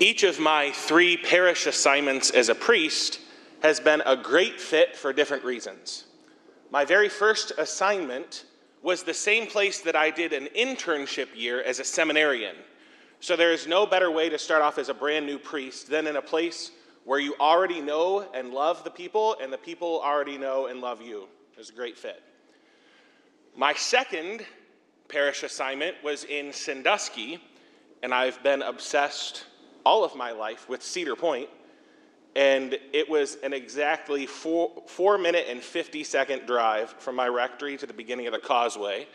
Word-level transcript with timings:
Each 0.00 0.22
of 0.22 0.38
my 0.38 0.70
three 0.70 1.16
parish 1.16 1.66
assignments 1.66 2.30
as 2.30 2.48
a 2.48 2.54
priest 2.54 3.18
has 3.62 3.80
been 3.80 4.00
a 4.06 4.16
great 4.16 4.60
fit 4.60 4.96
for 4.96 5.12
different 5.12 5.42
reasons. 5.42 6.04
My 6.70 6.84
very 6.84 7.08
first 7.08 7.50
assignment 7.58 8.44
was 8.80 9.02
the 9.02 9.14
same 9.14 9.48
place 9.48 9.80
that 9.80 9.96
I 9.96 10.10
did 10.10 10.32
an 10.32 10.48
internship 10.56 11.28
year 11.34 11.62
as 11.62 11.80
a 11.80 11.84
seminarian. 11.84 12.54
So 13.18 13.34
there 13.34 13.50
is 13.50 13.66
no 13.66 13.86
better 13.86 14.08
way 14.12 14.28
to 14.28 14.38
start 14.38 14.62
off 14.62 14.78
as 14.78 14.88
a 14.88 14.94
brand 14.94 15.26
new 15.26 15.36
priest 15.36 15.90
than 15.90 16.06
in 16.06 16.14
a 16.14 16.22
place 16.22 16.70
where 17.04 17.18
you 17.18 17.34
already 17.40 17.80
know 17.80 18.28
and 18.34 18.52
love 18.52 18.84
the 18.84 18.90
people, 18.90 19.36
and 19.42 19.52
the 19.52 19.58
people 19.58 20.00
already 20.04 20.38
know 20.38 20.66
and 20.66 20.80
love 20.80 21.02
you. 21.02 21.26
It 21.52 21.58
was 21.58 21.70
a 21.70 21.72
great 21.72 21.98
fit. 21.98 22.22
My 23.56 23.74
second 23.74 24.44
parish 25.08 25.42
assignment 25.42 25.96
was 26.04 26.22
in 26.22 26.52
Sandusky, 26.52 27.42
and 28.04 28.14
I've 28.14 28.40
been 28.44 28.62
obsessed 28.62 29.46
all 29.88 30.04
of 30.04 30.14
my 30.14 30.32
life 30.32 30.68
with 30.68 30.82
Cedar 30.82 31.16
Point, 31.16 31.48
and 32.36 32.76
it 32.92 33.08
was 33.08 33.38
an 33.42 33.54
exactly 33.54 34.26
four, 34.26 34.82
four 34.86 35.16
minute 35.16 35.46
and 35.48 35.62
50 35.62 36.04
second 36.04 36.44
drive 36.44 36.90
from 36.98 37.16
my 37.16 37.26
rectory 37.26 37.78
to 37.78 37.86
the 37.86 37.94
beginning 37.94 38.26
of 38.26 38.34
the 38.34 38.38
causeway. 38.38 39.06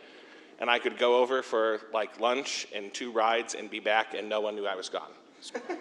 And 0.57 0.71
I 0.71 0.79
could 0.79 0.97
go 0.97 1.21
over 1.21 1.43
for 1.43 1.81
like 1.93 2.19
lunch 2.19 2.65
and 2.73 2.91
two 2.91 3.11
rides 3.11 3.53
and 3.53 3.69
be 3.69 3.79
back, 3.79 4.15
and 4.15 4.27
no 4.27 4.41
one 4.41 4.55
knew 4.55 4.65
I 4.65 4.73
was 4.73 4.89
gone. 4.89 5.11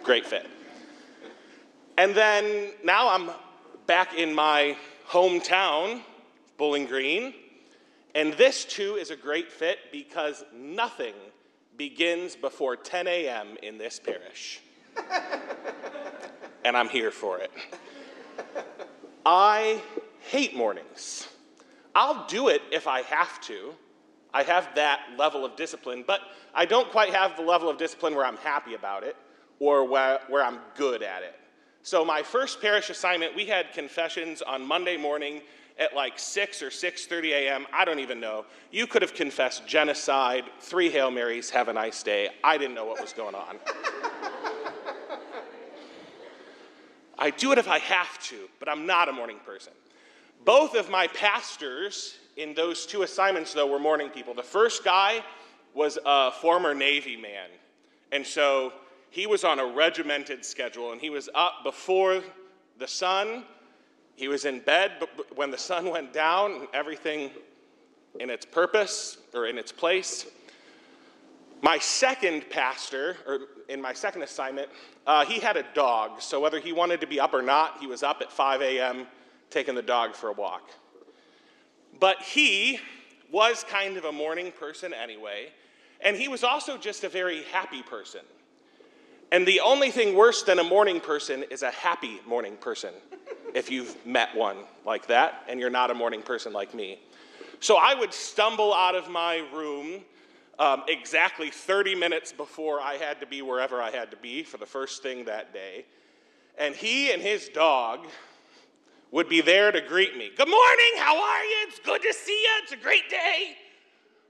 Great 0.03 0.27
fit. 0.27 0.45
And 1.97 2.13
then 2.13 2.69
now 2.83 3.09
I'm 3.09 3.31
back 3.87 4.15
in 4.15 4.31
my 4.31 4.77
hometown, 5.09 6.01
Bowling 6.57 6.85
Green, 6.85 7.33
and 8.13 8.33
this 8.33 8.63
too 8.63 8.97
is 8.97 9.09
a 9.09 9.15
great 9.15 9.51
fit 9.51 9.79
because 9.91 10.43
nothing 10.55 11.15
begins 11.79 12.35
before 12.35 12.75
10 12.75 13.07
a.m. 13.07 13.57
in 13.63 13.79
this 13.79 13.99
parish. 13.99 14.61
and 16.65 16.75
I'm 16.77 16.89
here 16.89 17.11
for 17.11 17.39
it. 17.39 17.51
I 19.25 19.81
hate 20.19 20.55
mornings. 20.55 21.27
I'll 21.95 22.25
do 22.27 22.49
it 22.49 22.61
if 22.71 22.87
I 22.87 23.01
have 23.03 23.39
to. 23.41 23.73
I 24.33 24.43
have 24.43 24.69
that 24.75 25.01
level 25.17 25.45
of 25.45 25.55
discipline, 25.55 26.03
but 26.05 26.21
I 26.53 26.65
don't 26.65 26.89
quite 26.91 27.13
have 27.13 27.35
the 27.35 27.43
level 27.43 27.69
of 27.69 27.77
discipline 27.77 28.15
where 28.15 28.25
I'm 28.25 28.37
happy 28.37 28.73
about 28.73 29.03
it 29.03 29.15
or 29.59 29.87
where, 29.87 30.19
where 30.27 30.43
I'm 30.43 30.59
good 30.75 31.03
at 31.03 31.23
it. 31.23 31.35
So 31.83 32.03
my 32.03 32.23
first 32.23 32.61
parish 32.61 32.89
assignment, 32.89 33.35
we 33.35 33.45
had 33.45 33.73
confessions 33.73 34.41
on 34.41 34.65
Monday 34.65 34.97
morning 34.97 35.41
at 35.77 35.95
like 35.95 36.17
6 36.17 36.61
or 36.61 36.69
6:30 36.69 37.31
a.m. 37.31 37.67
I 37.73 37.83
don't 37.85 37.99
even 37.99 38.19
know. 38.19 38.45
You 38.71 38.87
could 38.87 39.01
have 39.01 39.13
confessed 39.13 39.67
genocide, 39.67 40.45
three 40.59 40.89
Hail 40.89 41.11
Marys, 41.11 41.49
have 41.49 41.67
a 41.67 41.73
nice 41.73 42.03
day. 42.03 42.29
I 42.43 42.57
didn't 42.57 42.75
know 42.75 42.85
what 42.85 43.01
was 43.01 43.13
going 43.13 43.35
on. 43.35 43.59
I 47.23 47.29
do 47.29 47.53
it 47.53 47.57
if 47.57 47.69
I 47.69 47.79
have 47.79 48.19
to, 48.23 48.49
but 48.59 48.67
I'm 48.67 48.85
not 48.85 49.07
a 49.07 49.13
morning 49.13 49.37
person. 49.45 49.71
Both 50.43 50.75
of 50.75 50.89
my 50.89 51.07
pastors 51.07 52.17
in 52.35 52.53
those 52.53 52.85
two 52.85 53.03
assignments, 53.03 53.53
though, 53.53 53.65
were 53.65 53.79
morning 53.79 54.09
people. 54.09 54.33
The 54.33 54.43
first 54.43 54.83
guy 54.83 55.23
was 55.73 55.97
a 56.05 56.31
former 56.31 56.73
Navy 56.73 57.15
man, 57.15 57.47
and 58.11 58.27
so 58.27 58.73
he 59.09 59.25
was 59.25 59.45
on 59.45 59.59
a 59.59 59.65
regimented 59.65 60.43
schedule, 60.43 60.91
and 60.91 60.99
he 60.99 61.09
was 61.09 61.29
up 61.33 61.63
before 61.63 62.21
the 62.77 62.89
sun. 62.89 63.45
He 64.17 64.27
was 64.27 64.43
in 64.43 64.59
bed 64.59 64.91
when 65.33 65.49
the 65.49 65.57
sun 65.57 65.89
went 65.89 66.11
down, 66.11 66.51
and 66.51 66.67
everything 66.73 67.31
in 68.19 68.29
its 68.29 68.45
purpose 68.45 69.17
or 69.33 69.45
in 69.45 69.57
its 69.57 69.71
place. 69.71 70.25
My 71.63 71.79
second 71.79 72.49
pastor, 72.49 73.15
or 73.25 73.39
in 73.69 73.81
my 73.81 73.93
second 73.93 74.21
assignment, 74.23 74.67
uh, 75.07 75.23
he 75.23 75.39
had 75.39 75.55
a 75.55 75.63
dog. 75.73 76.21
So 76.21 76.41
whether 76.41 76.59
he 76.59 76.73
wanted 76.73 76.99
to 76.99 77.07
be 77.07 77.21
up 77.21 77.33
or 77.33 77.41
not, 77.41 77.77
he 77.79 77.87
was 77.87 78.03
up 78.03 78.19
at 78.19 78.33
5 78.33 78.61
a.m. 78.61 79.07
taking 79.49 79.73
the 79.73 79.81
dog 79.81 80.13
for 80.13 80.27
a 80.27 80.33
walk. 80.33 80.69
But 82.01 82.21
he 82.21 82.79
was 83.31 83.63
kind 83.63 83.95
of 83.95 84.03
a 84.03 84.11
morning 84.11 84.51
person 84.51 84.93
anyway, 84.93 85.53
and 86.01 86.17
he 86.17 86.27
was 86.27 86.43
also 86.43 86.77
just 86.77 87.05
a 87.05 87.09
very 87.09 87.43
happy 87.43 87.81
person. 87.81 88.25
And 89.31 89.47
the 89.47 89.61
only 89.61 89.89
thing 89.89 90.17
worse 90.17 90.43
than 90.43 90.59
a 90.59 90.65
morning 90.65 90.99
person 90.99 91.45
is 91.49 91.63
a 91.63 91.71
happy 91.71 92.19
morning 92.27 92.57
person, 92.57 92.93
if 93.55 93.71
you've 93.71 94.05
met 94.05 94.35
one 94.35 94.57
like 94.85 95.07
that 95.07 95.45
and 95.47 95.61
you're 95.61 95.69
not 95.69 95.91
a 95.91 95.93
morning 95.93 96.23
person 96.23 96.51
like 96.51 96.73
me. 96.73 96.99
So 97.61 97.77
I 97.77 97.93
would 97.93 98.13
stumble 98.13 98.73
out 98.73 98.95
of 98.95 99.09
my 99.09 99.37
room 99.53 100.03
um, 100.59 100.83
exactly 100.87 101.49
30 101.49 101.95
minutes 101.95 102.31
before 102.31 102.79
I 102.79 102.95
had 102.95 103.19
to 103.21 103.25
be 103.25 103.41
wherever 103.41 103.81
I 103.81 103.91
had 103.91 104.11
to 104.11 104.17
be 104.17 104.43
for 104.43 104.57
the 104.57 104.65
first 104.65 105.01
thing 105.01 105.25
that 105.25 105.53
day. 105.53 105.85
And 106.57 106.75
he 106.75 107.11
and 107.11 107.21
his 107.21 107.49
dog 107.49 108.05
would 109.11 109.27
be 109.29 109.41
there 109.41 109.71
to 109.71 109.81
greet 109.81 110.15
me. 110.17 110.31
Good 110.35 110.47
morning, 110.47 110.91
how 110.97 111.15
are 111.15 111.43
you? 111.43 111.55
It's 111.67 111.79
good 111.79 112.01
to 112.01 112.13
see 112.13 112.31
you. 112.31 112.49
It's 112.63 112.71
a 112.71 112.77
great 112.77 113.09
day. 113.09 113.57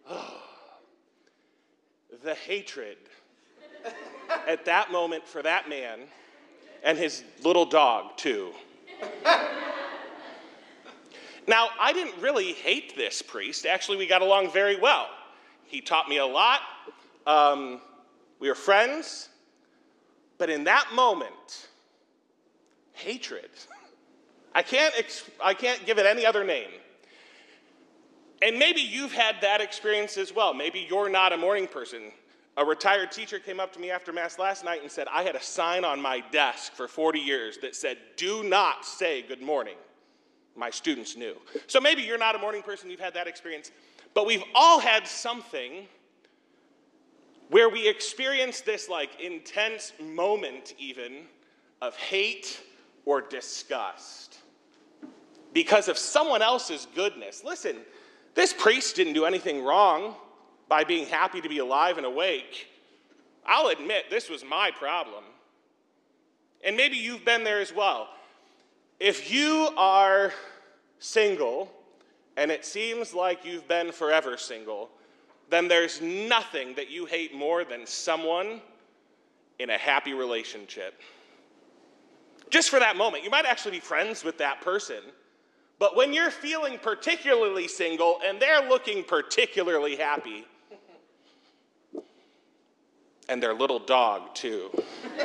The 2.23 2.35
hatred 2.35 2.97
at 4.47 4.63
that 4.65 4.91
moment 4.93 5.27
for 5.27 5.41
that 5.41 5.67
man 5.67 6.01
and 6.83 6.97
his 6.97 7.23
little 7.43 7.65
dog, 7.65 8.15
too. 8.17 8.51
now, 11.47 11.69
I 11.79 11.91
didn't 11.91 12.21
really 12.21 12.53
hate 12.53 12.95
this 12.95 13.21
priest. 13.21 13.65
Actually, 13.65 13.97
we 13.97 14.07
got 14.07 14.21
along 14.21 14.51
very 14.51 14.79
well. 14.79 15.07
He 15.73 15.81
taught 15.81 16.07
me 16.07 16.17
a 16.19 16.25
lot. 16.25 16.59
Um, 17.25 17.81
we 18.39 18.47
were 18.47 18.53
friends. 18.53 19.29
But 20.37 20.51
in 20.51 20.65
that 20.65 20.89
moment, 20.93 21.67
hatred. 22.91 23.49
I 24.53 24.61
can't, 24.61 24.93
ex- 24.95 25.27
I 25.43 25.55
can't 25.55 25.83
give 25.87 25.97
it 25.97 26.05
any 26.05 26.27
other 26.27 26.43
name. 26.43 26.69
And 28.43 28.59
maybe 28.59 28.81
you've 28.81 29.13
had 29.13 29.37
that 29.41 29.61
experience 29.61 30.15
as 30.17 30.31
well. 30.31 30.53
Maybe 30.53 30.85
you're 30.87 31.09
not 31.09 31.33
a 31.33 31.37
morning 31.37 31.65
person. 31.65 32.11
A 32.55 32.63
retired 32.63 33.11
teacher 33.11 33.39
came 33.39 33.59
up 33.59 33.73
to 33.73 33.79
me 33.79 33.89
after 33.89 34.13
Mass 34.13 34.37
last 34.37 34.63
night 34.63 34.83
and 34.83 34.91
said, 34.91 35.07
I 35.11 35.23
had 35.23 35.35
a 35.35 35.41
sign 35.41 35.83
on 35.83 35.99
my 35.99 36.23
desk 36.31 36.73
for 36.73 36.87
40 36.87 37.19
years 37.19 37.57
that 37.63 37.75
said, 37.75 37.97
Do 38.15 38.43
not 38.43 38.85
say 38.85 39.23
good 39.23 39.41
morning. 39.41 39.77
My 40.55 40.69
students 40.69 41.17
knew. 41.17 41.35
So 41.65 41.81
maybe 41.81 42.03
you're 42.03 42.19
not 42.19 42.35
a 42.35 42.37
morning 42.37 42.61
person, 42.61 42.91
you've 42.91 42.99
had 42.99 43.15
that 43.15 43.25
experience. 43.25 43.71
But 44.13 44.25
we've 44.25 44.43
all 44.53 44.79
had 44.79 45.07
something 45.07 45.87
where 47.49 47.69
we 47.69 47.87
experience 47.87 48.61
this 48.61 48.89
like 48.89 49.19
intense 49.19 49.93
moment, 50.01 50.73
even 50.77 51.25
of 51.81 51.95
hate 51.95 52.61
or 53.05 53.21
disgust 53.21 54.39
because 55.53 55.87
of 55.87 55.97
someone 55.97 56.41
else's 56.41 56.87
goodness. 56.95 57.43
Listen, 57.43 57.77
this 58.33 58.53
priest 58.53 58.95
didn't 58.95 59.13
do 59.13 59.25
anything 59.25 59.63
wrong 59.63 60.15
by 60.67 60.83
being 60.83 61.05
happy 61.05 61.41
to 61.41 61.49
be 61.49 61.59
alive 61.59 61.97
and 61.97 62.05
awake. 62.05 62.67
I'll 63.45 63.67
admit 63.67 64.05
this 64.09 64.29
was 64.29 64.43
my 64.43 64.71
problem. 64.71 65.23
And 66.63 66.77
maybe 66.77 66.97
you've 66.97 67.25
been 67.25 67.43
there 67.43 67.59
as 67.59 67.73
well. 67.73 68.07
If 68.99 69.31
you 69.31 69.69
are 69.77 70.33
single, 70.99 71.69
and 72.37 72.51
it 72.51 72.65
seems 72.65 73.13
like 73.13 73.45
you've 73.45 73.67
been 73.67 73.91
forever 73.91 74.37
single, 74.37 74.89
then 75.49 75.67
there's 75.67 76.01
nothing 76.01 76.73
that 76.75 76.89
you 76.89 77.05
hate 77.05 77.35
more 77.35 77.63
than 77.63 77.85
someone 77.85 78.61
in 79.59 79.69
a 79.69 79.77
happy 79.77 80.13
relationship. 80.13 80.99
Just 82.49 82.69
for 82.69 82.79
that 82.79 82.97
moment, 82.97 83.23
you 83.23 83.29
might 83.29 83.45
actually 83.45 83.71
be 83.71 83.79
friends 83.79 84.23
with 84.23 84.37
that 84.39 84.61
person. 84.61 85.01
But 85.79 85.95
when 85.95 86.13
you're 86.13 86.31
feeling 86.31 86.79
particularly 86.81 87.67
single 87.67 88.19
and 88.25 88.39
they're 88.39 88.67
looking 88.67 89.03
particularly 89.03 89.95
happy, 89.95 90.45
and 93.29 93.41
their 93.41 93.53
little 93.53 93.79
dog, 93.79 94.35
too. 94.35 94.69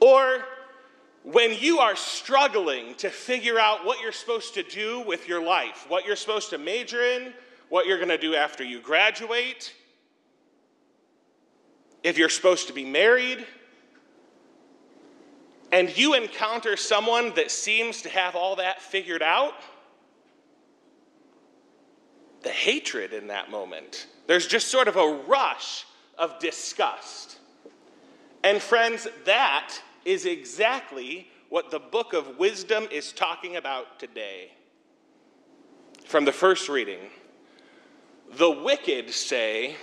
or 0.00 0.44
when 1.24 1.54
you 1.58 1.78
are 1.78 1.96
struggling 1.96 2.94
to 2.96 3.08
figure 3.08 3.58
out 3.58 3.84
what 3.84 4.00
you're 4.00 4.12
supposed 4.12 4.54
to 4.54 4.62
do 4.62 5.00
with 5.00 5.26
your 5.26 5.42
life, 5.42 5.86
what 5.88 6.06
you're 6.06 6.16
supposed 6.16 6.50
to 6.50 6.58
major 6.58 7.02
in, 7.02 7.32
what 7.70 7.86
you're 7.86 7.96
going 7.96 8.10
to 8.10 8.18
do 8.18 8.34
after 8.34 8.62
you 8.62 8.78
graduate, 8.78 9.74
if 12.02 12.18
you're 12.18 12.28
supposed 12.28 12.66
to 12.66 12.74
be 12.74 12.84
married, 12.84 13.46
and 15.72 15.96
you 15.96 16.12
encounter 16.12 16.76
someone 16.76 17.34
that 17.34 17.50
seems 17.50 18.02
to 18.02 18.10
have 18.10 18.36
all 18.36 18.56
that 18.56 18.82
figured 18.82 19.22
out, 19.22 19.54
the 22.42 22.50
hatred 22.50 23.14
in 23.14 23.28
that 23.28 23.50
moment. 23.50 24.06
There's 24.26 24.46
just 24.46 24.68
sort 24.68 24.88
of 24.88 24.96
a 24.96 25.22
rush 25.26 25.86
of 26.18 26.38
disgust. 26.38 27.38
And 28.44 28.60
friends, 28.60 29.08
that 29.24 29.74
is 30.04 30.26
exactly 30.26 31.28
what 31.48 31.70
the 31.70 31.78
book 31.78 32.12
of 32.12 32.38
wisdom 32.38 32.86
is 32.90 33.12
talking 33.12 33.56
about 33.56 33.98
today. 33.98 34.50
From 36.04 36.24
the 36.24 36.32
first 36.32 36.68
reading, 36.68 37.10
the 38.36 38.50
wicked 38.50 39.10
say, 39.10 39.76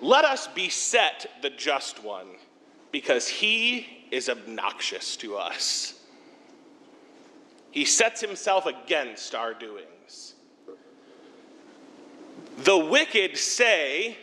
Let 0.00 0.24
us 0.24 0.48
beset 0.48 1.26
the 1.42 1.50
just 1.50 2.02
one, 2.02 2.28
because 2.90 3.28
he 3.28 4.06
is 4.10 4.28
obnoxious 4.28 5.16
to 5.18 5.36
us. 5.36 6.00
He 7.70 7.84
sets 7.84 8.20
himself 8.20 8.66
against 8.66 9.34
our 9.34 9.54
doings. 9.54 10.34
The 12.64 12.76
wicked 12.76 13.36
say, 13.36 14.18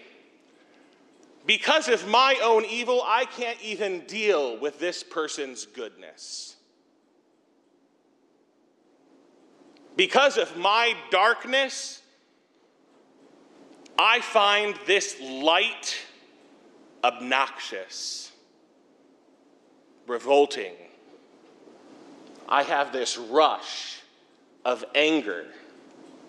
Because 1.47 1.87
of 1.87 2.05
my 2.09 2.37
own 2.43 2.65
evil, 2.65 3.01
I 3.05 3.23
can't 3.23 3.57
even 3.63 4.01
deal 4.01 4.59
with 4.59 4.79
this 4.79 5.01
person's 5.01 5.65
goodness. 5.65 6.57
Because 9.95 10.37
of 10.37 10.57
my 10.57 10.93
darkness, 11.09 12.01
I 13.97 14.19
find 14.19 14.75
this 14.85 15.15
light 15.21 15.95
obnoxious, 17.01 18.33
revolting. 20.05 20.73
I 22.49 22.63
have 22.63 22.91
this 22.91 23.17
rush 23.17 24.01
of 24.65 24.83
anger 24.93 25.45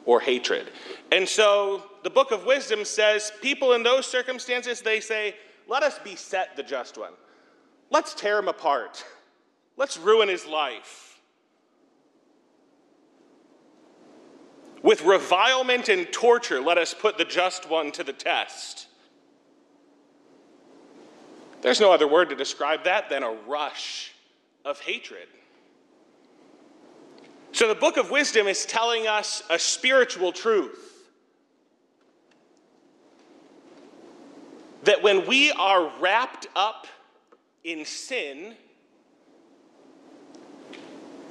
or 0.09 0.21
hatred. 0.21 0.71
And 1.13 1.29
so 1.29 1.83
the 2.03 2.09
book 2.09 2.31
of 2.31 2.47
wisdom 2.47 2.83
says 2.87 3.31
people 3.43 3.75
in 3.75 3.83
those 3.83 4.07
circumstances, 4.07 4.81
they 4.81 5.01
say, 5.01 5.35
let 5.69 5.83
us 5.83 5.99
beset 5.99 6.57
the 6.57 6.63
just 6.63 6.97
one. 6.97 7.13
Let's 7.91 8.15
tear 8.15 8.39
him 8.39 8.49
apart. 8.49 9.05
Let's 9.77 9.99
ruin 9.99 10.31
his 10.31 10.47
life. 10.47 11.21
With 14.83 15.05
revilement 15.05 15.91
and 15.91 16.11
torture, 16.11 16.63
let 16.63 16.79
us 16.79 16.95
put 16.95 17.19
the 17.19 17.27
just 17.27 17.69
one 17.69 17.93
to 17.93 18.03
the 18.03 18.15
test. 18.15 18.87
There's 21.61 21.81
no 21.81 21.93
other 21.93 22.09
word 22.09 22.31
to 22.31 22.35
describe 22.35 22.85
that 22.85 23.11
than 23.11 23.23
a 23.23 23.33
rush 23.47 24.13
of 24.65 24.81
hatred. 24.81 25.29
So, 27.59 27.67
the 27.67 27.75
book 27.75 27.97
of 27.97 28.09
wisdom 28.13 28.47
is 28.47 28.65
telling 28.65 29.09
us 29.09 29.43
a 29.51 29.59
spiritual 29.59 30.31
truth 30.31 31.09
that 34.85 35.03
when 35.03 35.27
we 35.27 35.51
are 35.51 35.91
wrapped 35.99 36.47
up 36.55 36.87
in 37.65 37.85
sin, 37.85 38.55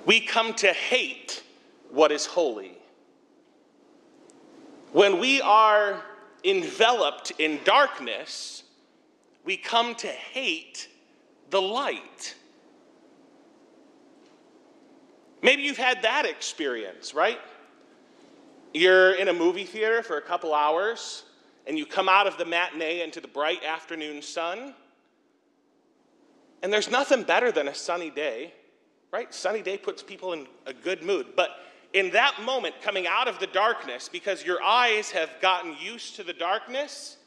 we 0.05 0.19
come 0.19 0.53
to 0.55 0.73
hate 0.73 1.43
what 1.91 2.11
is 2.11 2.25
holy. 2.25 2.77
When 4.91 5.21
we 5.21 5.39
are 5.39 6.03
enveloped 6.43 7.31
in 7.39 7.61
darkness, 7.63 8.63
we 9.45 9.55
come 9.55 9.95
to 9.95 10.07
hate 10.07 10.89
the 11.51 11.61
light. 11.61 12.35
Maybe 15.41 15.61
you've 15.61 15.77
had 15.77 16.01
that 16.01 16.25
experience, 16.25 17.13
right? 17.13 17.39
You're 18.73 19.13
in 19.13 19.27
a 19.27 19.33
movie 19.33 19.63
theater 19.63 20.03
for 20.03 20.17
a 20.17 20.21
couple 20.21 20.53
hours, 20.53 21.23
and 21.65 21.77
you 21.77 21.85
come 21.85 22.09
out 22.09 22.27
of 22.27 22.37
the 22.37 22.45
matinee 22.45 23.01
into 23.01 23.21
the 23.21 23.27
bright 23.27 23.63
afternoon 23.63 24.21
sun, 24.21 24.73
and 26.63 26.73
there's 26.73 26.89
nothing 26.89 27.23
better 27.23 27.51
than 27.51 27.67
a 27.67 27.75
sunny 27.75 28.09
day, 28.09 28.53
right? 29.11 29.33
Sunny 29.33 29.61
day 29.61 29.77
puts 29.77 30.01
people 30.01 30.33
in 30.33 30.47
a 30.65 30.73
good 30.73 31.03
mood. 31.03 31.27
But 31.35 31.51
in 31.93 32.11
that 32.11 32.41
moment, 32.43 32.75
coming 32.81 33.07
out 33.07 33.27
of 33.27 33.39
the 33.39 33.47
darkness, 33.47 34.09
because 34.09 34.43
your 34.43 34.61
eyes 34.61 35.11
have 35.11 35.29
gotten 35.41 35.75
used 35.79 36.15
to 36.15 36.23
the 36.23 36.33
darkness, 36.33 37.17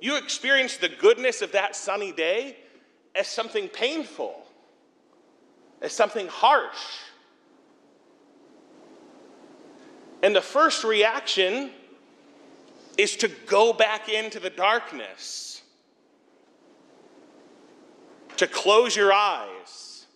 you 0.00 0.16
experience 0.16 0.76
the 0.76 0.88
goodness 0.88 1.42
of 1.42 1.52
that 1.52 1.74
sunny 1.74 2.12
day 2.12 2.56
as 3.14 3.26
something 3.26 3.68
painful, 3.68 4.46
as 5.80 5.92
something 5.92 6.28
harsh. 6.28 6.98
And 10.24 10.34
the 10.34 10.40
first 10.40 10.82
reaction 10.82 11.70
is 12.96 13.14
to 13.16 13.28
go 13.46 13.72
back 13.74 14.08
into 14.08 14.40
the 14.40 14.48
darkness, 14.48 15.62
to 18.38 18.46
close 18.46 18.96
your 18.96 19.12
eyes, 19.12 20.06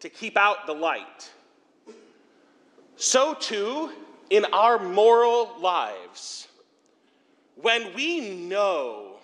to 0.00 0.10
keep 0.10 0.36
out 0.36 0.66
the 0.66 0.74
light 0.74 1.30
so 3.02 3.34
too 3.34 3.90
in 4.30 4.44
our 4.52 4.78
moral 4.78 5.56
lives. 5.58 6.46
When 7.56 7.92
we 7.94 8.30
know 8.30 9.16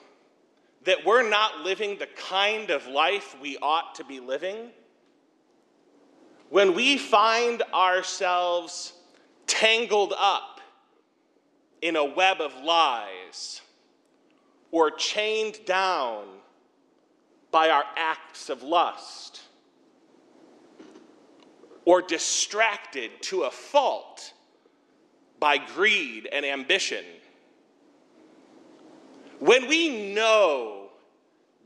that 0.84 1.04
we're 1.04 1.28
not 1.28 1.60
living 1.60 1.98
the 1.98 2.08
kind 2.08 2.70
of 2.70 2.86
life 2.88 3.36
we 3.40 3.56
ought 3.58 3.94
to 3.96 4.04
be 4.04 4.20
living, 4.20 4.70
when 6.50 6.74
we 6.74 6.96
find 6.98 7.62
ourselves 7.74 8.94
tangled 9.48 10.14
up 10.16 10.60
in 11.82 11.96
a 11.96 12.04
web 12.04 12.40
of 12.40 12.54
lies 12.62 13.60
or 14.70 14.90
chained 14.90 15.58
down 15.64 16.24
by 17.50 17.70
our 17.70 17.84
acts 17.96 18.50
of 18.50 18.62
lust, 18.62 19.40
or 21.86 22.02
distracted 22.02 23.10
to 23.22 23.44
a 23.44 23.50
fault 23.50 24.34
by 25.40 25.56
greed 25.56 26.28
and 26.30 26.44
ambition. 26.44 27.04
When 29.38 29.66
we 29.68 30.12
know 30.12 30.90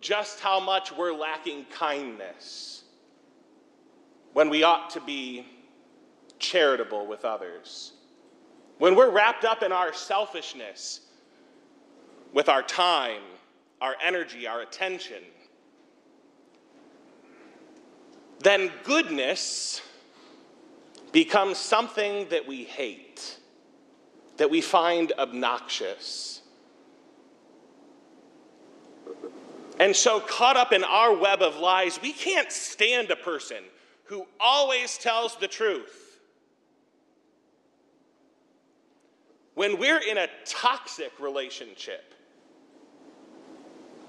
just 0.00 0.38
how 0.38 0.60
much 0.60 0.96
we're 0.96 1.12
lacking 1.12 1.66
kindness, 1.72 2.84
when 4.34 4.48
we 4.48 4.62
ought 4.62 4.90
to 4.90 5.00
be 5.00 5.44
charitable 6.42 7.06
with 7.06 7.24
others, 7.24 7.92
when 8.78 8.94
we're 8.94 9.10
wrapped 9.10 9.44
up 9.44 9.62
in 9.62 9.72
our 9.72 9.94
selfishness 9.94 11.00
with 12.34 12.48
our 12.48 12.62
time, 12.62 13.22
our 13.80 13.94
energy, 14.04 14.46
our 14.46 14.60
attention, 14.60 15.22
then 18.40 18.70
goodness 18.82 19.80
becomes 21.12 21.58
something 21.58 22.28
that 22.30 22.46
we 22.46 22.64
hate, 22.64 23.38
that 24.38 24.50
we 24.50 24.60
find 24.60 25.12
obnoxious. 25.18 26.42
And 29.78 29.94
so, 29.94 30.20
caught 30.20 30.56
up 30.56 30.72
in 30.72 30.84
our 30.84 31.14
web 31.14 31.42
of 31.42 31.56
lies, 31.56 32.00
we 32.02 32.12
can't 32.12 32.50
stand 32.50 33.10
a 33.10 33.16
person 33.16 33.62
who 34.04 34.26
always 34.40 34.98
tells 34.98 35.36
the 35.36 35.48
truth. 35.48 36.11
When 39.62 39.78
we're 39.78 40.00
in 40.00 40.18
a 40.18 40.26
toxic 40.44 41.12
relationship 41.20 42.14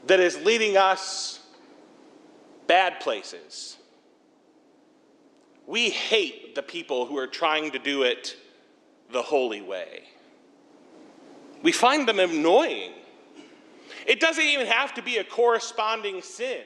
that 0.07 0.19
is 0.19 0.35
leading 0.43 0.77
us 0.77 1.41
bad 2.65 2.99
places, 2.99 3.77
we 5.67 5.91
hate 5.91 6.55
the 6.55 6.63
people 6.63 7.05
who 7.05 7.19
are 7.19 7.27
trying 7.27 7.69
to 7.69 7.77
do 7.77 8.01
it 8.01 8.35
the 9.11 9.21
holy 9.21 9.61
way. 9.61 10.05
We 11.61 11.71
find 11.71 12.07
them 12.07 12.17
annoying. 12.17 12.93
It 14.07 14.19
doesn't 14.19 14.43
even 14.43 14.65
have 14.65 14.95
to 14.95 15.03
be 15.03 15.17
a 15.17 15.23
corresponding 15.23 16.23
sin. 16.23 16.63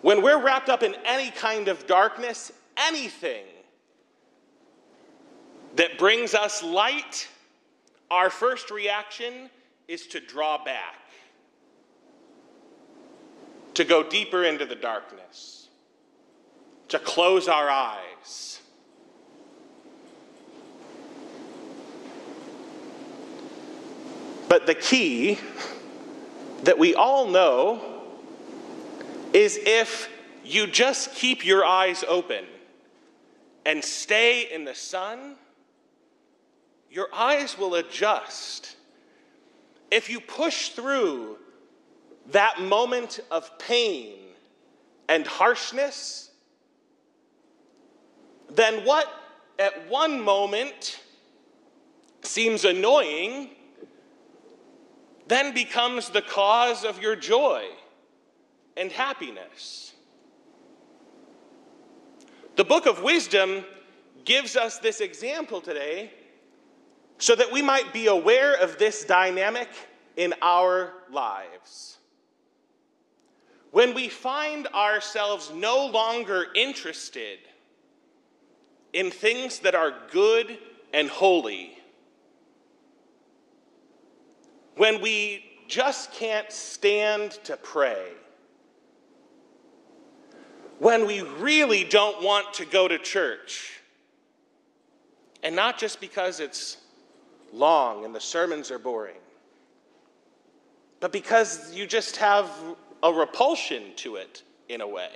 When 0.00 0.22
we're 0.22 0.42
wrapped 0.42 0.70
up 0.70 0.82
in 0.82 0.94
any 1.04 1.30
kind 1.30 1.68
of 1.68 1.86
darkness, 1.86 2.52
anything 2.78 3.44
that 5.78 5.96
brings 5.96 6.34
us 6.34 6.60
light, 6.60 7.28
our 8.10 8.30
first 8.30 8.72
reaction 8.72 9.48
is 9.86 10.08
to 10.08 10.18
draw 10.18 10.62
back 10.62 10.96
to 13.74 13.84
go 13.84 14.02
deeper 14.02 14.42
into 14.42 14.66
the 14.66 14.74
darkness, 14.74 15.68
to 16.88 16.98
close 16.98 17.46
our 17.46 17.70
eyes. 17.70 18.60
But 24.48 24.66
the 24.66 24.74
key 24.74 25.38
that 26.64 26.76
we 26.76 26.96
all 26.96 27.28
know 27.28 28.02
is 29.32 29.56
if 29.62 30.10
you 30.44 30.66
just 30.66 31.14
keep 31.14 31.46
your 31.46 31.64
eyes 31.64 32.02
open 32.08 32.44
and 33.64 33.84
stay 33.84 34.52
in 34.52 34.64
the 34.64 34.74
sun, 34.74 35.36
your 36.90 37.08
eyes 37.12 37.58
will 37.58 37.74
adjust. 37.74 38.76
If 39.90 40.10
you 40.10 40.20
push 40.20 40.70
through 40.70 41.38
that 42.30 42.60
moment 42.60 43.20
of 43.30 43.58
pain 43.58 44.16
and 45.08 45.26
harshness, 45.26 46.30
then 48.50 48.84
what 48.84 49.08
at 49.58 49.88
one 49.88 50.20
moment 50.20 51.00
seems 52.22 52.64
annoying 52.64 53.50
then 55.26 55.52
becomes 55.52 56.08
the 56.08 56.22
cause 56.22 56.84
of 56.84 57.02
your 57.02 57.14
joy 57.14 57.66
and 58.78 58.90
happiness. 58.90 59.92
The 62.56 62.64
book 62.64 62.86
of 62.86 63.02
wisdom 63.02 63.64
gives 64.24 64.56
us 64.56 64.78
this 64.78 65.00
example 65.00 65.60
today 65.60 66.12
so 67.18 67.34
that 67.34 67.50
we 67.52 67.60
might 67.60 67.92
be 67.92 68.06
aware 68.06 68.54
of 68.54 68.78
this 68.78 69.04
dynamic 69.04 69.68
in 70.16 70.34
our 70.40 70.92
lives. 71.10 71.98
When 73.70 73.94
we 73.94 74.08
find 74.08 74.66
ourselves 74.68 75.52
no 75.54 75.86
longer 75.86 76.46
interested 76.54 77.38
in 78.92 79.10
things 79.10 79.58
that 79.60 79.74
are 79.74 79.92
good 80.10 80.58
and 80.94 81.08
holy, 81.08 81.76
when 84.76 85.00
we 85.00 85.44
just 85.66 86.12
can't 86.12 86.50
stand 86.50 87.32
to 87.44 87.56
pray, 87.56 88.12
when 90.78 91.06
we 91.06 91.22
really 91.22 91.84
don't 91.84 92.22
want 92.22 92.54
to 92.54 92.64
go 92.64 92.88
to 92.88 92.96
church, 92.98 93.80
and 95.42 95.54
not 95.54 95.78
just 95.78 96.00
because 96.00 96.40
it's 96.40 96.78
long 97.52 98.04
and 98.04 98.14
the 98.14 98.20
sermons 98.20 98.70
are 98.70 98.78
boring, 98.78 99.16
but 101.00 101.12
because 101.12 101.74
you 101.74 101.86
just 101.86 102.16
have 102.16 102.50
a 103.02 103.12
repulsion 103.12 103.82
to 103.96 104.16
it 104.16 104.42
in 104.68 104.80
a 104.80 104.88
way. 104.88 105.10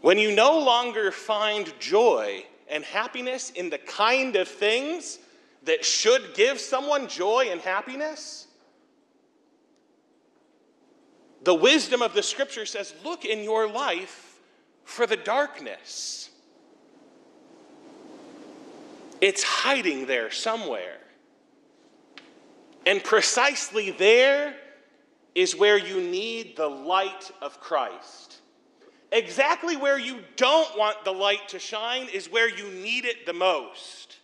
When 0.00 0.18
you 0.18 0.34
no 0.34 0.58
longer 0.58 1.10
find 1.10 1.72
joy 1.80 2.44
and 2.68 2.84
happiness 2.84 3.50
in 3.50 3.70
the 3.70 3.78
kind 3.78 4.36
of 4.36 4.48
things 4.48 5.18
that 5.64 5.84
should 5.84 6.34
give 6.34 6.60
someone 6.60 7.08
joy 7.08 7.48
and 7.50 7.60
happiness? 7.60 8.46
The 11.42 11.54
wisdom 11.54 12.02
of 12.02 12.14
the 12.14 12.22
scripture 12.22 12.66
says 12.66 12.94
look 13.04 13.24
in 13.24 13.42
your 13.42 13.68
life 13.68 14.40
for 14.84 15.06
the 15.06 15.16
darkness. 15.16 16.30
It's 19.20 19.42
hiding 19.42 20.06
there 20.06 20.30
somewhere. 20.30 20.98
And 22.84 23.02
precisely 23.02 23.90
there 23.90 24.54
is 25.34 25.56
where 25.56 25.78
you 25.78 26.00
need 26.00 26.56
the 26.56 26.68
light 26.68 27.30
of 27.42 27.60
Christ. 27.60 28.40
Exactly 29.12 29.76
where 29.76 29.98
you 29.98 30.20
don't 30.36 30.76
want 30.78 31.04
the 31.04 31.12
light 31.12 31.48
to 31.48 31.58
shine 31.58 32.08
is 32.12 32.30
where 32.30 32.48
you 32.48 32.70
need 32.82 33.04
it 33.04 33.26
the 33.26 33.32
most. 33.32 34.16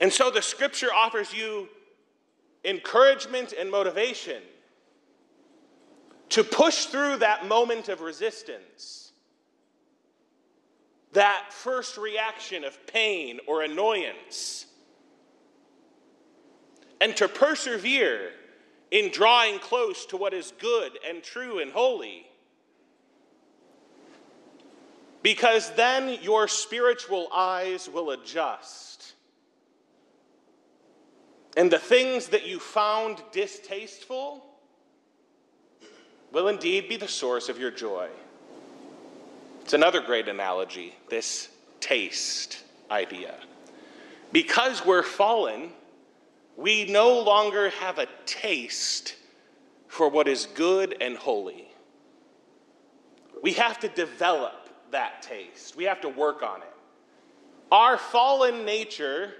And 0.00 0.12
so 0.12 0.30
the 0.30 0.42
scripture 0.42 0.92
offers 0.92 1.32
you 1.32 1.68
encouragement 2.64 3.54
and 3.58 3.70
motivation 3.70 4.42
to 6.30 6.42
push 6.42 6.86
through 6.86 7.18
that 7.18 7.46
moment 7.46 7.88
of 7.88 8.00
resistance, 8.00 9.11
that 11.12 11.46
first 11.50 11.98
reaction 11.98 12.64
of 12.64 12.86
pain 12.86 13.40
or 13.46 13.62
annoyance, 13.62 14.66
and 17.00 17.16
to 17.16 17.28
persevere 17.28 18.30
in 18.90 19.10
drawing 19.10 19.58
close 19.58 20.06
to 20.06 20.16
what 20.16 20.34
is 20.34 20.52
good 20.58 20.98
and 21.08 21.22
true 21.22 21.58
and 21.60 21.72
holy. 21.72 22.26
Because 25.22 25.70
then 25.76 26.18
your 26.20 26.48
spiritual 26.48 27.28
eyes 27.32 27.88
will 27.88 28.10
adjust 28.10 28.92
and 31.56 31.70
the 31.70 31.78
things 31.78 32.28
that 32.28 32.46
you 32.46 32.58
found 32.58 33.22
distasteful 33.30 34.44
will 36.32 36.48
indeed 36.48 36.88
be 36.88 36.96
the 36.96 37.08
source 37.08 37.48
of 37.48 37.58
your 37.58 37.70
joy. 37.70 38.08
It's 39.62 39.72
another 39.72 40.00
great 40.00 40.28
analogy, 40.28 40.94
this 41.08 41.48
taste 41.80 42.62
idea. 42.90 43.34
Because 44.32 44.84
we're 44.84 45.02
fallen, 45.02 45.70
we 46.56 46.84
no 46.84 47.20
longer 47.20 47.70
have 47.70 47.98
a 47.98 48.06
taste 48.26 49.14
for 49.86 50.08
what 50.08 50.26
is 50.26 50.46
good 50.54 50.96
and 51.00 51.16
holy. 51.16 51.68
We 53.42 53.52
have 53.54 53.78
to 53.80 53.88
develop 53.88 54.68
that 54.90 55.22
taste, 55.22 55.76
we 55.76 55.84
have 55.84 56.00
to 56.02 56.08
work 56.08 56.42
on 56.42 56.60
it. 56.60 56.72
Our 57.70 57.96
fallen 57.96 58.66
nature 58.66 59.32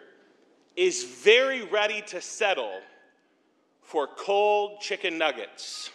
is 0.76 1.04
very 1.04 1.62
ready 1.64 2.00
to 2.06 2.20
settle 2.20 2.80
for 3.82 4.06
cold 4.06 4.80
chicken 4.80 5.18
nuggets 5.18 5.90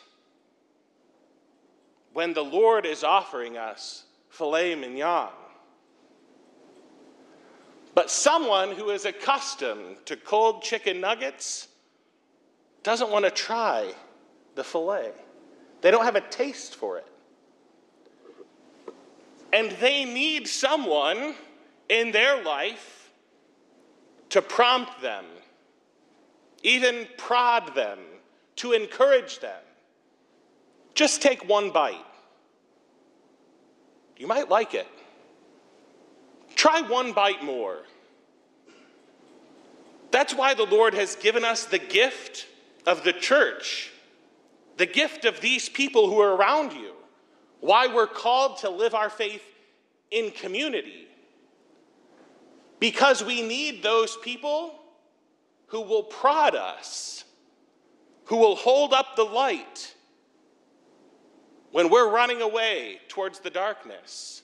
when 2.13 2.33
the 2.33 2.43
Lord 2.43 2.85
is 2.85 3.03
offering 3.03 3.57
us 3.57 4.03
filet 4.29 4.75
mignon. 4.75 5.29
But 7.93 8.11
someone 8.11 8.71
who 8.73 8.91
is 8.91 9.05
accustomed 9.05 10.05
to 10.05 10.15
cold 10.15 10.61
chicken 10.61 11.01
nuggets 11.01 11.67
doesn't 12.83 13.09
want 13.09 13.25
to 13.25 13.31
try 13.31 13.91
the 14.55 14.63
filet. 14.63 15.11
They 15.81 15.91
don't 15.91 16.05
have 16.05 16.15
a 16.15 16.21
taste 16.21 16.75
for 16.75 16.97
it. 16.97 17.07
And 19.51 19.71
they 19.79 20.05
need 20.05 20.47
someone 20.47 21.35
in 21.89 22.11
their 22.11 22.43
life 22.43 23.11
to 24.29 24.41
prompt 24.41 25.01
them, 25.01 25.25
even 26.63 27.07
prod 27.17 27.73
them, 27.75 27.99
to 28.57 28.73
encourage 28.73 29.39
them. 29.39 29.61
Just 30.93 31.21
take 31.21 31.47
one 31.47 31.71
bite. 31.71 32.06
You 34.17 34.27
might 34.27 34.49
like 34.49 34.73
it. 34.73 34.87
Try 36.55 36.81
one 36.81 37.13
bite 37.13 37.43
more. 37.43 37.83
That's 40.11 40.33
why 40.33 40.53
the 40.53 40.65
Lord 40.65 40.93
has 40.93 41.15
given 41.15 41.43
us 41.43 41.65
the 41.65 41.79
gift 41.79 42.47
of 42.85 43.03
the 43.03 43.13
church, 43.13 43.91
the 44.77 44.85
gift 44.85 45.25
of 45.25 45.41
these 45.41 45.69
people 45.69 46.09
who 46.09 46.19
are 46.19 46.35
around 46.35 46.73
you, 46.73 46.93
why 47.59 47.87
we're 47.87 48.07
called 48.07 48.57
to 48.59 48.69
live 48.69 48.95
our 48.95 49.09
faith 49.09 49.43
in 50.09 50.31
community 50.31 51.07
because 52.79 53.23
we 53.23 53.41
need 53.41 53.81
those 53.81 54.17
people 54.17 54.79
who 55.67 55.81
will 55.81 56.03
prod 56.03 56.55
us, 56.55 57.23
who 58.25 58.37
will 58.37 58.55
hold 58.55 58.93
up 58.93 59.15
the 59.15 59.23
light 59.23 59.95
when 61.77 61.91
we're 61.91 62.09
running 62.09 62.41
away 62.41 62.99
towards 63.07 63.39
the 63.39 63.51
darkness, 63.51 64.41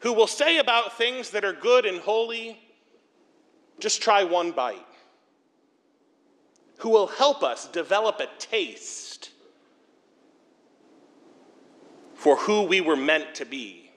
who 0.00 0.12
will 0.12 0.26
say 0.26 0.58
about 0.58 0.98
things 0.98 1.30
that 1.30 1.42
are 1.42 1.54
good 1.54 1.86
and 1.86 2.00
holy, 2.00 2.60
just 3.80 4.02
try 4.02 4.22
one 4.22 4.50
bite, 4.52 4.76
who 6.80 6.90
will 6.90 7.06
help 7.06 7.42
us 7.42 7.66
develop 7.68 8.20
a 8.20 8.26
taste 8.38 9.30
for 12.14 12.36
who 12.36 12.64
we 12.64 12.82
were 12.82 12.94
meant 12.94 13.34
to 13.36 13.46
be. 13.46 13.90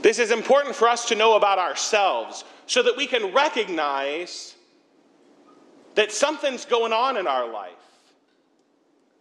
This 0.00 0.18
is 0.18 0.30
important 0.30 0.74
for 0.74 0.88
us 0.88 1.08
to 1.08 1.14
know 1.14 1.36
about 1.36 1.58
ourselves 1.58 2.42
so 2.66 2.82
that 2.84 2.96
we 2.96 3.06
can 3.06 3.34
recognize 3.34 4.54
that 5.94 6.10
something's 6.10 6.64
going 6.64 6.94
on 6.94 7.18
in 7.18 7.26
our 7.26 7.46
life. 7.52 7.83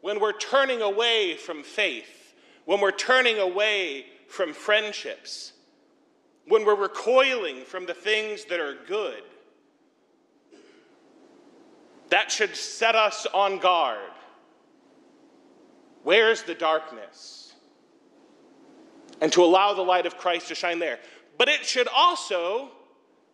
When 0.03 0.19
we're 0.19 0.37
turning 0.37 0.83
away 0.83 1.35
from 1.35 1.63
faith, 1.63 2.35
when 2.65 2.79
we're 2.79 2.91
turning 2.91 3.39
away 3.39 4.05
from 4.27 4.53
friendships, 4.53 5.53
when 6.47 6.63
we're 6.63 6.75
recoiling 6.75 7.65
from 7.65 7.87
the 7.87 7.95
things 7.95 8.45
that 8.45 8.59
are 8.59 8.75
good, 8.87 9.23
that 12.09 12.31
should 12.31 12.55
set 12.55 12.93
us 12.93 13.25
on 13.33 13.57
guard. 13.57 14.11
Where's 16.03 16.43
the 16.43 16.53
darkness? 16.53 17.43
and 19.23 19.31
to 19.31 19.41
allow 19.41 19.73
the 19.73 19.81
light 19.81 20.05
of 20.05 20.17
Christ 20.17 20.49
to 20.49 20.55
shine 20.55 20.79
there. 20.79 20.99
But 21.37 21.47
it 21.47 21.65
should 21.65 21.87
also 21.87 22.71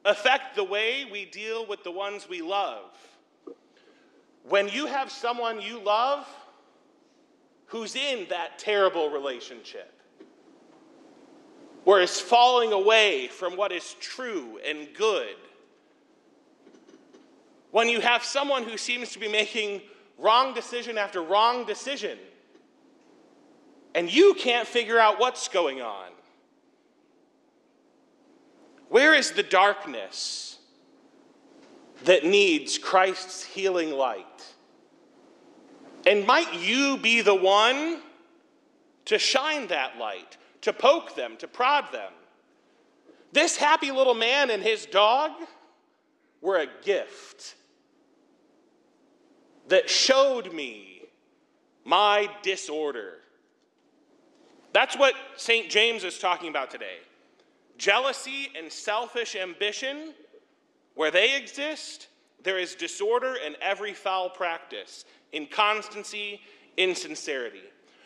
affect 0.05 0.55
the 0.55 0.63
way 0.63 1.05
we 1.11 1.25
deal 1.25 1.65
with 1.65 1.83
the 1.83 1.89
ones 1.89 2.29
we 2.29 2.43
love. 2.43 2.91
When 4.43 4.69
you 4.69 4.85
have 4.85 5.11
someone 5.11 5.61
you 5.61 5.79
love 5.79 6.27
who's 7.69 7.95
in 7.95 8.27
that 8.29 8.59
terrible 8.59 9.09
relationship, 9.09 9.93
where 11.83 12.01
it's 12.01 12.19
falling 12.19 12.73
away 12.73 13.27
from 13.27 13.55
what 13.55 13.71
is 13.71 13.95
true 13.99 14.59
and 14.67 14.87
good, 14.93 15.35
when 17.71 17.87
you 17.87 18.01
have 18.01 18.23
someone 18.23 18.63
who 18.63 18.77
seems 18.77 19.11
to 19.11 19.19
be 19.19 19.27
making 19.27 19.81
wrong 20.17 20.53
decision 20.53 20.97
after 20.97 21.21
wrong 21.21 21.65
decision, 21.65 22.17
and 23.93 24.11
you 24.11 24.33
can't 24.33 24.67
figure 24.67 24.99
out 24.99 25.19
what's 25.19 25.47
going 25.47 25.81
on? 25.81 26.09
Where 28.89 29.13
is 29.13 29.31
the 29.31 29.43
darkness 29.43 30.57
that 32.05 32.25
needs 32.25 32.79
Christ's 32.79 33.43
healing 33.43 33.91
light? 33.91 34.25
And 36.09 36.25
might 36.25 36.55
you 36.55 36.97
be 36.97 37.21
the 37.21 37.35
one 37.35 38.01
to 39.05 39.19
shine 39.19 39.67
that 39.67 39.99
light, 39.99 40.37
to 40.61 40.73
poke 40.73 41.15
them, 41.15 41.37
to 41.37 41.47
prod 41.47 41.91
them? 41.91 42.11
This 43.31 43.55
happy 43.55 43.91
little 43.91 44.15
man 44.15 44.49
and 44.49 44.63
his 44.63 44.87
dog 44.87 45.33
were 46.41 46.57
a 46.57 46.67
gift 46.83 47.53
that 49.67 49.87
showed 49.87 50.51
me 50.51 51.03
my 51.85 52.27
disorder. 52.41 53.17
That's 54.73 54.97
what 54.97 55.13
St. 55.35 55.69
James 55.69 56.03
is 56.03 56.17
talking 56.17 56.49
about 56.49 56.71
today. 56.71 56.97
Jealousy 57.77 58.49
and 58.57 58.71
selfish 58.71 59.35
ambition, 59.35 60.15
where 60.95 61.11
they 61.11 61.37
exist, 61.37 62.07
there 62.43 62.57
is 62.57 62.75
disorder 62.75 63.35
and 63.45 63.55
every 63.61 63.93
foul 63.93 64.29
practice, 64.29 65.05
inconstancy, 65.33 66.41
insincerity. 66.77 67.63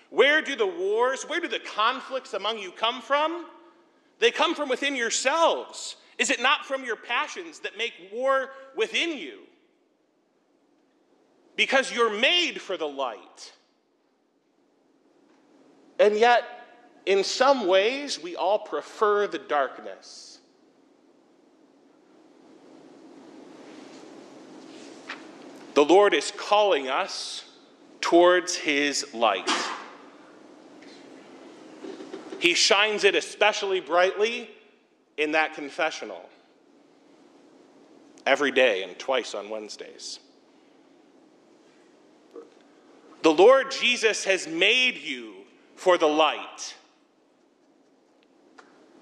Where 0.10 0.42
do 0.42 0.56
the 0.56 0.68
wars, 0.68 1.24
where 1.24 1.40
do 1.40 1.48
the 1.48 1.60
conflicts 1.60 2.34
among 2.34 2.60
you 2.60 2.72
come 2.72 3.02
from? 3.02 3.46
They 4.20 4.32
come 4.32 4.56
from 4.56 4.70
within 4.70 4.96
yourselves. 4.96 5.96
Is 6.18 6.30
it 6.30 6.42
not 6.42 6.66
from 6.66 6.84
your 6.84 6.96
passions 6.96 7.60
that 7.60 7.78
make 7.78 7.94
war 8.14 8.52
within 8.76 9.18
you? 9.18 9.40
Because 11.56 11.92
you're 11.92 12.20
made 12.20 12.62
for 12.62 12.78
the 12.78 12.88
light. 12.88 13.54
And 16.00 16.18
yet, 16.18 16.44
in 17.06 17.24
some 17.24 17.68
ways, 17.68 18.22
we 18.22 18.36
all 18.36 18.60
prefer 18.60 19.28
the 19.28 19.40
darkness. 19.40 20.33
The 25.74 25.84
Lord 25.84 26.14
is 26.14 26.32
calling 26.36 26.88
us 26.88 27.46
towards 28.00 28.56
His 28.56 29.14
light. 29.14 29.50
He 32.40 32.54
shines 32.54 33.04
it 33.06 33.16
especially 33.16 33.80
brightly 33.80 34.50
in 35.18 35.32
that 35.32 35.54
confessional 35.54 36.30
every 38.26 38.52
day 38.52 38.84
and 38.84 38.98
twice 39.00 39.34
on 39.34 39.50
Wednesdays. 39.50 40.20
The 43.22 43.32
Lord 43.32 43.72
Jesus 43.72 44.26
has 44.26 44.48
made 44.48 44.98
you 44.98 45.34
for 45.76 45.98
the 45.98 46.08
light. 46.08 46.76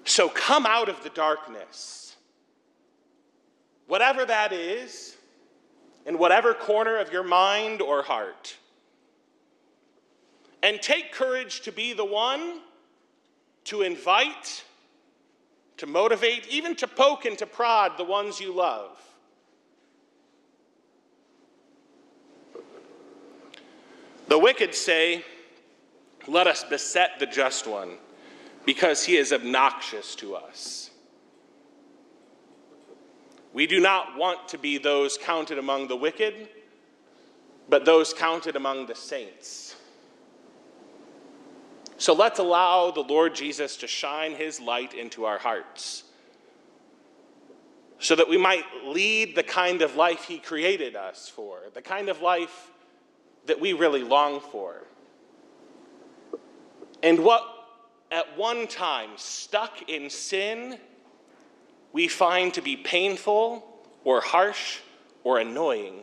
So 0.04 0.28
come 0.28 0.64
out 0.64 0.88
of 0.88 1.02
the 1.02 1.10
darkness. 1.10 2.14
Whatever 3.88 4.24
that 4.24 4.52
is, 4.52 5.16
in 6.06 6.18
whatever 6.18 6.54
corner 6.54 6.98
of 6.98 7.12
your 7.12 7.22
mind 7.22 7.80
or 7.80 8.02
heart. 8.02 8.56
And 10.62 10.80
take 10.80 11.12
courage 11.12 11.62
to 11.62 11.72
be 11.72 11.92
the 11.92 12.04
one 12.04 12.60
to 13.64 13.82
invite, 13.82 14.64
to 15.76 15.86
motivate, 15.86 16.46
even 16.48 16.74
to 16.76 16.86
poke 16.86 17.24
and 17.24 17.36
to 17.38 17.46
prod 17.46 17.96
the 17.96 18.04
ones 18.04 18.40
you 18.40 18.52
love. 18.54 18.98
The 24.28 24.38
wicked 24.38 24.74
say, 24.74 25.24
Let 26.26 26.46
us 26.46 26.64
beset 26.64 27.18
the 27.18 27.26
just 27.26 27.66
one, 27.66 27.98
because 28.64 29.04
he 29.04 29.16
is 29.16 29.32
obnoxious 29.32 30.14
to 30.16 30.34
us. 30.36 30.91
We 33.52 33.66
do 33.66 33.80
not 33.80 34.16
want 34.16 34.48
to 34.48 34.58
be 34.58 34.78
those 34.78 35.18
counted 35.18 35.58
among 35.58 35.88
the 35.88 35.96
wicked, 35.96 36.48
but 37.68 37.84
those 37.84 38.14
counted 38.14 38.56
among 38.56 38.86
the 38.86 38.94
saints. 38.94 39.76
So 41.98 42.14
let's 42.14 42.38
allow 42.38 42.90
the 42.90 43.02
Lord 43.02 43.34
Jesus 43.34 43.76
to 43.78 43.86
shine 43.86 44.34
his 44.34 44.60
light 44.60 44.94
into 44.94 45.24
our 45.24 45.38
hearts 45.38 46.04
so 48.02 48.16
that 48.16 48.28
we 48.28 48.36
might 48.36 48.64
lead 48.84 49.36
the 49.36 49.44
kind 49.44 49.80
of 49.80 49.94
life 49.94 50.24
he 50.24 50.38
created 50.38 50.96
us 50.96 51.28
for, 51.28 51.60
the 51.72 51.80
kind 51.80 52.08
of 52.08 52.20
life 52.20 52.72
that 53.46 53.60
we 53.60 53.72
really 53.72 54.02
long 54.02 54.40
for. 54.40 54.82
And 57.00 57.20
what 57.20 57.44
at 58.10 58.36
one 58.36 58.66
time 58.66 59.10
stuck 59.14 59.88
in 59.88 60.10
sin 60.10 60.78
we 61.92 62.08
find 62.08 62.54
to 62.54 62.62
be 62.62 62.76
painful 62.76 63.66
or 64.04 64.20
harsh 64.20 64.78
or 65.24 65.38
annoying 65.38 66.02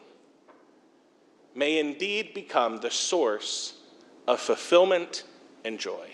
may 1.56 1.80
indeed 1.80 2.34
become 2.34 2.78
the 2.78 2.91
source 2.91 3.73
of 4.28 4.39
fulfillment 4.39 5.23
and 5.65 5.80
joy. 5.80 6.08